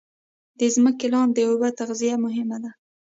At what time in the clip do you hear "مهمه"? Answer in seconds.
2.25-2.57